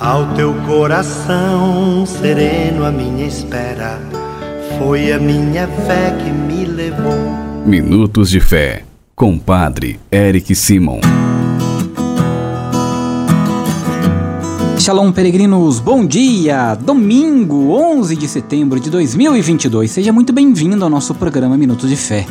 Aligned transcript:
Ao 0.00 0.34
teu 0.34 0.52
coração 0.66 2.04
sereno, 2.04 2.84
a 2.84 2.90
minha 2.90 3.24
espera 3.28 4.00
foi 4.76 5.12
a 5.12 5.20
minha 5.20 5.68
fé 5.68 6.10
que 6.10 6.30
me 6.32 6.64
levou. 6.64 7.14
Minutos 7.64 8.28
de 8.28 8.40
Fé, 8.40 8.82
com 9.14 9.38
Padre 9.38 10.00
Eric 10.10 10.52
Simon. 10.56 10.98
Shalom, 14.80 15.12
peregrinos, 15.12 15.78
bom 15.78 16.04
dia! 16.04 16.74
Domingo, 16.74 17.70
11 17.70 18.16
de 18.16 18.26
setembro 18.26 18.80
de 18.80 18.90
2022. 18.90 19.92
Seja 19.92 20.12
muito 20.12 20.32
bem-vindo 20.32 20.82
ao 20.82 20.90
nosso 20.90 21.14
programa 21.14 21.56
Minutos 21.56 21.88
de 21.88 21.94
Fé. 21.94 22.26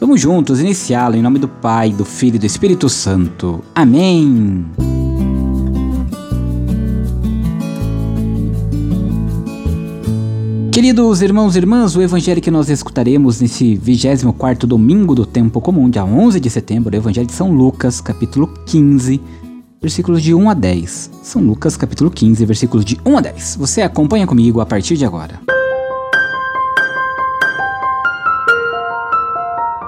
Vamos 0.00 0.20
juntos 0.20 0.60
iniciá-lo 0.60 1.14
em 1.14 1.22
nome 1.22 1.38
do 1.38 1.46
Pai, 1.46 1.90
do 1.90 2.04
Filho 2.04 2.34
e 2.34 2.38
do 2.40 2.46
Espírito 2.46 2.88
Santo. 2.88 3.62
Amém! 3.72 4.66
Queridos 10.84 11.22
irmãos 11.22 11.56
e 11.56 11.58
irmãs, 11.60 11.96
o 11.96 12.02
evangelho 12.02 12.42
que 12.42 12.50
nós 12.50 12.68
escutaremos 12.68 13.40
nesse 13.40 13.74
24º 13.74 14.66
domingo 14.66 15.14
do 15.14 15.24
tempo 15.24 15.58
comum, 15.58 15.88
dia 15.88 16.04
11 16.04 16.38
de 16.38 16.50
setembro, 16.50 16.94
é 16.94 16.98
o 16.98 17.00
evangelho 17.00 17.26
de 17.26 17.32
São 17.32 17.50
Lucas, 17.50 18.02
capítulo 18.02 18.46
15, 18.66 19.18
versículos 19.80 20.22
de 20.22 20.34
1 20.34 20.50
a 20.50 20.52
10. 20.52 21.10
São 21.22 21.40
Lucas, 21.40 21.74
capítulo 21.78 22.10
15, 22.10 22.44
versículos 22.44 22.84
de 22.84 23.00
1 23.02 23.16
a 23.16 23.20
10. 23.22 23.56
Você 23.60 23.80
acompanha 23.80 24.26
comigo 24.26 24.60
a 24.60 24.66
partir 24.66 24.98
de 24.98 25.06
agora. 25.06 25.40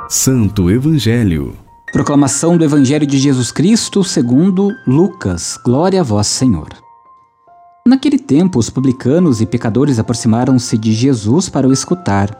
Santo 0.08 0.70
Evangelho. 0.70 1.52
Proclamação 1.92 2.56
do 2.56 2.64
Evangelho 2.64 3.06
de 3.06 3.18
Jesus 3.18 3.52
Cristo 3.52 4.02
segundo 4.02 4.70
Lucas. 4.86 5.58
Glória 5.62 6.00
a 6.00 6.02
vós, 6.02 6.26
Senhor. 6.26 6.85
Naquele 7.86 8.18
tempo, 8.18 8.58
os 8.58 8.68
publicanos 8.68 9.40
e 9.40 9.46
pecadores 9.46 10.00
aproximaram-se 10.00 10.76
de 10.76 10.92
Jesus 10.92 11.48
para 11.48 11.68
o 11.68 11.72
escutar. 11.72 12.36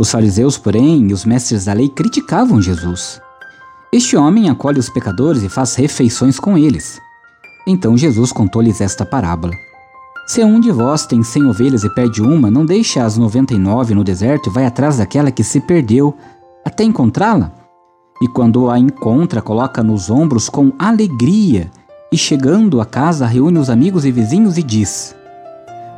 Os 0.00 0.08
fariseus, 0.08 0.56
porém, 0.56 1.08
e 1.08 1.12
os 1.12 1.24
mestres 1.24 1.64
da 1.64 1.72
lei 1.72 1.88
criticavam 1.88 2.62
Jesus. 2.62 3.20
Este 3.92 4.16
homem 4.16 4.48
acolhe 4.48 4.78
os 4.78 4.88
pecadores 4.88 5.42
e 5.42 5.48
faz 5.48 5.74
refeições 5.74 6.38
com 6.38 6.56
eles. 6.56 7.00
Então 7.66 7.98
Jesus 7.98 8.30
contou-lhes 8.30 8.80
esta 8.80 9.04
parábola. 9.04 9.52
Se 10.28 10.44
um 10.44 10.60
de 10.60 10.70
vós 10.70 11.06
tem 11.06 11.24
cem 11.24 11.44
ovelhas 11.46 11.82
e 11.82 11.92
perde 11.92 12.22
uma, 12.22 12.48
não 12.48 12.64
deixa 12.64 13.04
as 13.04 13.18
noventa 13.18 13.54
e 13.54 13.58
nove 13.58 13.96
no 13.96 14.04
deserto 14.04 14.48
e 14.48 14.52
vai 14.52 14.64
atrás 14.64 14.98
daquela 14.98 15.32
que 15.32 15.42
se 15.42 15.58
perdeu, 15.58 16.14
até 16.64 16.84
encontrá-la? 16.84 17.52
E 18.22 18.28
quando 18.28 18.70
a 18.70 18.78
encontra, 18.78 19.42
coloca 19.42 19.82
nos 19.82 20.08
ombros 20.08 20.48
com 20.48 20.72
alegria 20.78 21.68
e 22.10 22.16
chegando 22.16 22.80
a 22.80 22.86
casa 22.86 23.26
reúne 23.26 23.58
os 23.58 23.68
amigos 23.68 24.04
e 24.04 24.10
vizinhos 24.10 24.56
e 24.56 24.62
diz: 24.62 25.14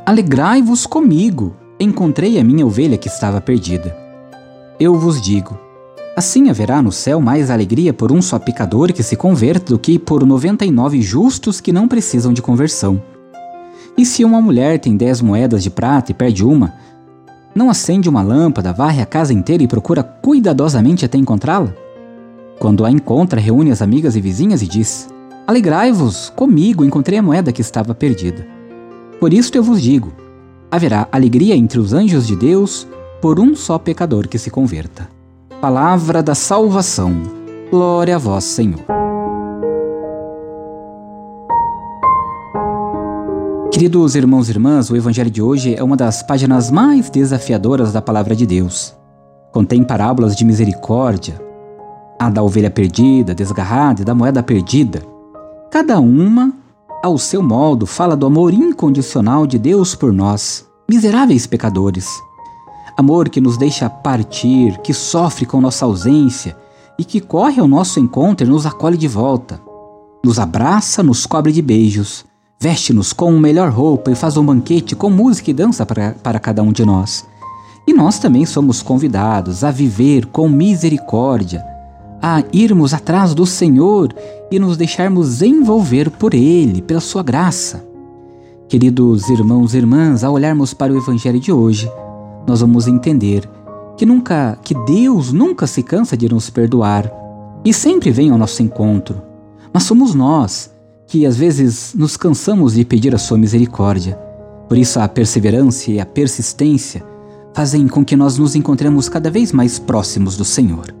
Alegrai-vos 0.05 0.85
comigo, 0.85 1.55
encontrei 1.79 2.39
a 2.39 2.43
minha 2.43 2.65
ovelha 2.65 2.97
que 2.97 3.07
estava 3.07 3.39
perdida. 3.39 3.95
Eu 4.79 4.95
vos 4.95 5.21
digo: 5.21 5.57
assim 6.15 6.49
haverá 6.49 6.81
no 6.81 6.91
céu 6.91 7.21
mais 7.21 7.49
alegria 7.49 7.93
por 7.93 8.11
um 8.11 8.21
só 8.21 8.37
pecador 8.37 8.91
que 8.91 9.03
se 9.03 9.15
converta 9.15 9.73
do 9.73 9.79
que 9.79 9.97
por 9.97 10.25
noventa 10.25 10.65
e 10.65 10.71
nove 10.71 11.01
justos 11.01 11.61
que 11.61 11.71
não 11.71 11.87
precisam 11.87 12.33
de 12.33 12.41
conversão. 12.41 13.01
E 13.97 14.05
se 14.05 14.23
uma 14.23 14.41
mulher 14.41 14.79
tem 14.79 14.95
dez 14.95 15.21
moedas 15.21 15.63
de 15.63 15.69
prata 15.69 16.11
e 16.11 16.13
perde 16.13 16.43
uma, 16.43 16.73
não 17.53 17.69
acende 17.69 18.09
uma 18.09 18.21
lâmpada, 18.21 18.71
varre 18.71 19.01
a 19.01 19.05
casa 19.05 19.33
inteira 19.33 19.63
e 19.63 19.67
procura 19.67 20.01
cuidadosamente 20.03 21.05
até 21.05 21.17
encontrá-la? 21.17 21.73
Quando 22.57 22.85
a 22.85 22.91
encontra, 22.91 23.41
reúne 23.41 23.71
as 23.71 23.81
amigas 23.81 24.15
e 24.15 24.21
vizinhas 24.21 24.61
e 24.61 24.67
diz: 24.67 25.09
Alegrai-vos 25.47 26.29
comigo, 26.35 26.85
encontrei 26.85 27.17
a 27.17 27.21
moeda 27.21 27.51
que 27.51 27.61
estava 27.61 27.95
perdida. 27.95 28.47
Por 29.19 29.33
isto 29.33 29.55
eu 29.55 29.63
vos 29.63 29.81
digo: 29.81 30.13
haverá 30.69 31.07
alegria 31.11 31.55
entre 31.55 31.79
os 31.79 31.93
anjos 31.93 32.27
de 32.27 32.35
Deus 32.35 32.87
por 33.21 33.39
um 33.39 33.55
só 33.55 33.77
pecador 33.77 34.27
que 34.27 34.37
se 34.37 34.49
converta. 34.49 35.09
Palavra 35.59 36.23
da 36.23 36.33
salvação. 36.33 37.21
Glória 37.69 38.15
a 38.15 38.19
vós, 38.19 38.43
Senhor. 38.43 38.81
Queridos 43.71 44.15
irmãos 44.15 44.47
e 44.47 44.51
irmãs, 44.51 44.89
o 44.89 44.95
Evangelho 44.95 45.31
de 45.31 45.41
hoje 45.41 45.75
é 45.75 45.83
uma 45.83 45.97
das 45.97 46.21
páginas 46.21 46.69
mais 46.69 47.09
desafiadoras 47.09 47.91
da 47.91 48.01
Palavra 48.01 48.35
de 48.35 48.45
Deus. 48.45 48.95
Contém 49.51 49.83
parábolas 49.83 50.35
de 50.35 50.45
misericórdia, 50.45 51.41
a 52.19 52.29
da 52.29 52.43
ovelha 52.43 52.69
perdida, 52.69 53.33
desgarrada 53.33 54.01
e 54.01 54.05
da 54.05 54.13
moeda 54.13 54.43
perdida. 54.43 55.10
Cada 55.71 56.01
uma, 56.01 56.53
ao 57.01 57.17
seu 57.17 57.41
modo, 57.41 57.85
fala 57.85 58.13
do 58.13 58.25
amor 58.25 58.53
incondicional 58.53 59.47
de 59.47 59.57
Deus 59.57 59.95
por 59.95 60.11
nós, 60.11 60.65
miseráveis 60.87 61.47
pecadores. 61.47 62.09
Amor 62.97 63.29
que 63.29 63.39
nos 63.39 63.55
deixa 63.55 63.89
partir, 63.89 64.77
que 64.79 64.93
sofre 64.93 65.45
com 65.45 65.61
nossa 65.61 65.85
ausência 65.85 66.57
e 66.99 67.05
que 67.05 67.21
corre 67.21 67.61
ao 67.61 67.69
nosso 67.69 68.01
encontro 68.01 68.45
e 68.45 68.49
nos 68.49 68.65
acolhe 68.65 68.97
de 68.97 69.07
volta. 69.07 69.61
Nos 70.21 70.39
abraça, 70.39 71.01
nos 71.01 71.25
cobre 71.25 71.53
de 71.53 71.61
beijos, 71.61 72.25
veste-nos 72.59 73.13
com 73.13 73.31
melhor 73.39 73.69
roupa 73.71 74.11
e 74.11 74.15
faz 74.15 74.35
um 74.35 74.45
banquete 74.45 74.93
com 74.93 75.09
música 75.09 75.51
e 75.51 75.53
dança 75.53 75.85
para, 75.85 76.17
para 76.21 76.37
cada 76.37 76.61
um 76.61 76.73
de 76.73 76.83
nós. 76.83 77.25
E 77.87 77.93
nós 77.93 78.19
também 78.19 78.45
somos 78.45 78.81
convidados 78.81 79.63
a 79.63 79.71
viver 79.71 80.25
com 80.25 80.49
misericórdia, 80.49 81.63
a 82.21 82.43
irmos 82.53 82.93
atrás 82.93 83.33
do 83.33 83.45
Senhor 83.45 84.13
e 84.51 84.59
nos 84.59 84.77
deixarmos 84.77 85.41
envolver 85.41 86.09
por 86.11 86.33
Ele, 86.33 86.81
pela 86.81 86.99
Sua 86.99 87.23
graça. 87.23 87.83
Queridos 88.69 89.27
irmãos 89.29 89.73
e 89.73 89.77
irmãs, 89.77 90.23
ao 90.23 90.33
olharmos 90.33 90.73
para 90.73 90.93
o 90.93 90.97
Evangelho 90.97 91.39
de 91.39 91.51
hoje, 91.51 91.91
nós 92.47 92.61
vamos 92.61 92.87
entender 92.87 93.49
que 93.97 94.05
nunca, 94.05 94.57
que 94.63 94.75
Deus 94.85 95.33
nunca 95.33 95.65
se 95.67 95.83
cansa 95.83 96.15
de 96.15 96.29
nos 96.29 96.49
perdoar 96.49 97.11
e 97.65 97.73
sempre 97.73 98.11
vem 98.11 98.29
ao 98.29 98.37
nosso 98.37 98.61
encontro. 98.61 99.21
Mas 99.73 99.83
somos 99.83 100.13
nós 100.13 100.71
que 101.07 101.25
às 101.25 101.35
vezes 101.35 101.93
nos 101.95 102.15
cansamos 102.15 102.73
de 102.73 102.85
pedir 102.85 103.13
a 103.13 103.17
sua 103.17 103.37
misericórdia. 103.37 104.15
Por 104.69 104.77
isso 104.77 104.99
a 104.99 105.07
perseverança 105.07 105.91
e 105.91 105.99
a 105.99 106.05
persistência 106.05 107.03
fazem 107.53 107.87
com 107.87 108.05
que 108.05 108.15
nós 108.15 108.37
nos 108.37 108.55
encontremos 108.55 109.09
cada 109.09 109.29
vez 109.29 109.51
mais 109.51 109.77
próximos 109.77 110.37
do 110.37 110.45
Senhor. 110.45 111.00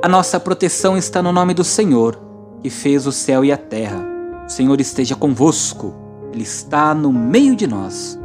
a 0.00 0.08
nossa 0.08 0.38
proteção 0.38 0.96
está 0.96 1.20
no 1.20 1.32
nome 1.32 1.52
do 1.52 1.64
Senhor, 1.64 2.20
que 2.62 2.70
fez 2.70 3.04
o 3.06 3.10
céu 3.10 3.44
e 3.44 3.50
a 3.50 3.56
terra. 3.56 4.00
O 4.46 4.48
Senhor 4.48 4.80
esteja 4.80 5.16
convosco, 5.16 5.92
Ele 6.32 6.44
está 6.44 6.94
no 6.94 7.12
meio 7.12 7.56
de 7.56 7.66
nós. 7.66 8.18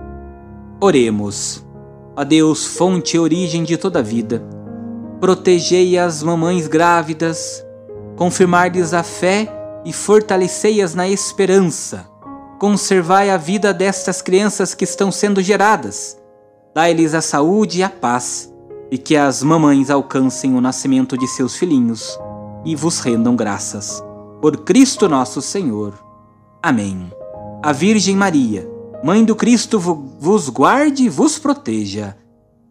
Oremos. 0.79 1.65
Ó 2.15 2.23
Deus, 2.23 2.67
fonte 2.67 3.17
e 3.17 3.19
origem 3.19 3.63
de 3.63 3.75
toda 3.75 3.99
a 3.99 4.03
vida, 4.03 4.43
protegei 5.19 5.97
as 5.97 6.21
mamães 6.21 6.67
grávidas, 6.67 7.65
confirmar-lhes 8.15 8.93
a 8.93 9.01
fé 9.01 9.51
e 9.83 9.91
fortalecei-as 9.91 10.93
na 10.93 11.09
esperança. 11.09 12.05
Conservai 12.59 13.31
a 13.31 13.37
vida 13.37 13.73
destas 13.73 14.21
crianças 14.21 14.75
que 14.75 14.83
estão 14.83 15.11
sendo 15.11 15.41
geradas. 15.41 16.21
Dai-lhes 16.75 17.15
a 17.15 17.21
saúde 17.21 17.79
e 17.79 17.83
a 17.83 17.89
paz 17.89 18.52
e 18.93 18.97
que 18.99 19.15
as 19.15 19.41
mamães 19.41 19.89
alcancem 19.89 20.53
o 20.53 20.61
nascimento 20.61 21.17
de 21.17 21.27
seus 21.27 21.55
filhinhos 21.55 22.15
e 22.63 22.75
vos 22.75 22.99
rendam 22.99 23.35
graças. 23.35 24.03
Por 24.39 24.57
Cristo 24.57 25.09
nosso 25.09 25.41
Senhor. 25.41 25.95
Amém. 26.61 27.11
a 27.63 27.71
Virgem 27.71 28.15
Maria, 28.15 28.69
Mãe 29.03 29.25
do 29.25 29.35
Cristo, 29.35 29.79
vos 29.79 30.47
guarde 30.47 31.05
e 31.05 31.09
vos 31.09 31.39
proteja. 31.39 32.15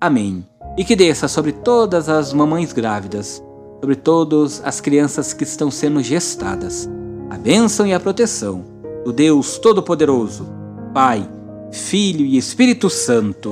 Amém. 0.01 0.47
E 0.79 0.85
que 0.85 0.95
desça 0.95 1.27
sobre 1.27 1.51
todas 1.51 2.09
as 2.09 2.33
mamães 2.33 2.73
grávidas, 2.73 3.43
sobre 3.81 3.97
todas 3.97 4.63
as 4.65 4.81
crianças 4.81 5.33
que 5.33 5.43
estão 5.43 5.73
sendo 5.73 6.01
gestadas, 6.05 6.89
a 7.31 7.37
bênção 7.37 7.85
e 7.85 7.93
a 7.93 7.99
proteção 7.99 8.65
do 9.05 9.13
Deus 9.13 9.59
Todo-Poderoso, 9.59 10.47
Pai, 10.95 11.29
Filho 11.73 12.25
e 12.25 12.39
Espírito 12.39 12.89
Santo. 12.89 13.51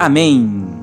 Amém. 0.00 0.81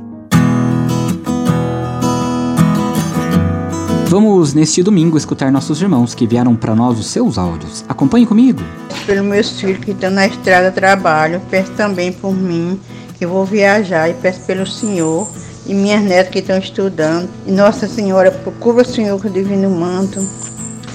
Vamos 4.09 4.55
neste 4.55 4.81
domingo 4.81 5.19
escutar 5.19 5.51
nossos 5.51 5.79
irmãos 5.83 6.15
que 6.15 6.25
vieram 6.25 6.55
para 6.55 6.73
nós 6.73 6.97
os 6.97 7.05
seus 7.05 7.37
áudios. 7.37 7.85
Acompanhe 7.87 8.25
comigo. 8.25 8.59
Pelos 9.05 9.23
meus 9.23 9.61
filhos 9.61 9.85
que 9.85 9.91
estão 9.91 10.09
na 10.09 10.25
estrada 10.25 10.71
trabalho, 10.71 11.39
peço 11.47 11.71
também 11.73 12.11
por 12.11 12.33
mim 12.33 12.79
que 13.19 13.27
vou 13.27 13.45
viajar 13.45 14.09
e 14.09 14.15
peço 14.15 14.41
pelo 14.47 14.65
Senhor 14.65 15.29
e 15.67 15.75
minhas 15.75 16.01
netas 16.01 16.31
que 16.31 16.39
estão 16.39 16.57
estudando. 16.57 17.29
E 17.45 17.51
Nossa 17.51 17.87
Senhora, 17.87 18.31
procura 18.31 18.81
o 18.81 18.85
Senhor 18.85 19.21
com 19.21 19.27
o 19.27 19.31
divino 19.31 19.69
manto. 19.69 20.19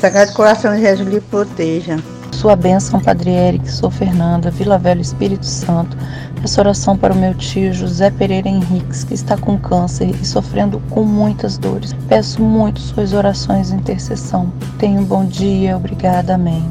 Sagrado 0.00 0.32
Coração 0.32 0.74
de 0.74 0.80
Jesus 0.80 1.08
lhe 1.08 1.20
proteja. 1.20 2.00
Sua 2.44 2.56
bênção, 2.56 3.00
Padre 3.00 3.30
Eric, 3.30 3.72
sou 3.72 3.90
Fernanda, 3.90 4.50
Vila 4.50 4.76
Velho 4.76 5.00
Espírito 5.00 5.46
Santo. 5.46 5.96
Essa 6.42 6.60
oração 6.60 6.94
para 6.94 7.14
o 7.14 7.16
meu 7.16 7.32
tio 7.32 7.72
José 7.72 8.10
Pereira 8.10 8.46
Henriques, 8.46 9.02
que 9.02 9.14
está 9.14 9.34
com 9.34 9.56
câncer 9.58 10.10
e 10.10 10.26
sofrendo 10.26 10.78
com 10.90 11.04
muitas 11.04 11.56
dores. 11.56 11.94
Peço 12.06 12.42
muito 12.42 12.80
suas 12.80 13.14
orações 13.14 13.68
de 13.68 13.76
intercessão. 13.76 14.52
Tenha 14.78 15.00
um 15.00 15.04
bom 15.06 15.24
dia, 15.24 15.74
obrigada, 15.74 16.34
amém. 16.34 16.62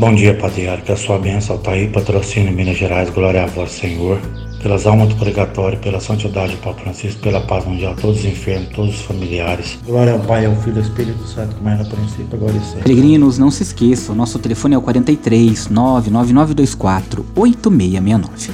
Bom 0.00 0.14
dia, 0.14 0.34
Padre 0.34 0.62
Eric, 0.62 0.90
a 0.90 0.96
sua 0.96 1.18
bênção 1.18 1.56
está 1.56 1.72
aí, 1.72 1.86
patrocínio 1.86 2.50
Minas 2.50 2.78
Gerais, 2.78 3.10
glória 3.10 3.44
a 3.44 3.46
vós, 3.46 3.70
Senhor 3.70 4.18
pelas 4.62 4.86
almas 4.86 5.08
do 5.08 5.16
purgatório, 5.16 5.78
pela 5.78 6.00
santidade 6.00 6.54
do 6.54 6.58
Papa 6.62 6.80
Francisco, 6.80 7.20
pela 7.20 7.40
paz 7.40 7.66
mundial, 7.66 7.94
todos 7.98 8.20
os 8.20 8.24
enfermos, 8.24 8.68
todos 8.70 8.94
os 8.94 9.00
familiares. 9.02 9.78
Glória 9.86 10.12
ao 10.12 10.20
Pai, 10.20 10.46
ao 10.46 10.54
Filho 10.56 10.76
e 10.76 10.78
ao 10.78 10.84
Espírito 10.84 11.26
Santo, 11.26 11.56
como 11.56 11.68
era 11.68 11.84
princípio, 11.84 12.28
agora 12.32 12.52
e 12.52 12.60
sempre. 12.60 12.82
Peregrinos, 12.82 13.38
não 13.38 13.50
se 13.50 13.62
esqueçam, 13.62 14.14
nosso 14.14 14.38
telefone 14.38 14.74
é 14.74 14.78
o 14.78 14.82
43 14.82 15.68
99924 15.68 17.26
8669. 17.34 18.52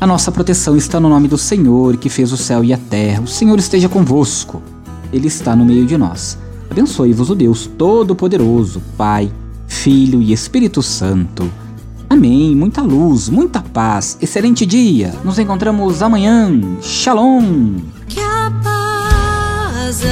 A 0.00 0.06
nossa 0.06 0.32
proteção 0.32 0.76
está 0.76 0.98
no 0.98 1.08
nome 1.08 1.28
do 1.28 1.38
Senhor, 1.38 1.96
que 1.96 2.08
fez 2.08 2.32
o 2.32 2.36
céu 2.36 2.64
e 2.64 2.72
a 2.72 2.78
terra. 2.78 3.22
O 3.22 3.28
Senhor 3.28 3.58
esteja 3.58 3.88
convosco. 3.88 4.62
Ele 5.12 5.28
está 5.28 5.54
no 5.54 5.64
meio 5.64 5.86
de 5.86 5.96
nós. 5.96 6.38
Abençoe-vos 6.70 7.28
o 7.28 7.34
Deus 7.34 7.66
Todo-Poderoso, 7.66 8.82
Pai, 8.96 9.30
Filho 9.82 10.22
e 10.22 10.32
Espírito 10.32 10.80
Santo. 10.80 11.52
Amém. 12.08 12.54
Muita 12.54 12.82
luz, 12.82 13.28
muita 13.28 13.60
paz. 13.60 14.16
Excelente 14.22 14.64
dia. 14.64 15.12
Nos 15.24 15.40
encontramos 15.40 16.02
amanhã. 16.02 16.52
Shalom. 16.80 17.80
Que 18.06 18.20
a 18.20 18.52
paz 18.62 20.04